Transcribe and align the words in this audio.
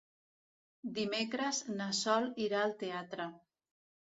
Dimecres 0.95 1.59
na 1.75 1.91
Sol 1.99 2.27
irà 2.47 2.65
al 2.65 2.75
teatre. 2.81 3.29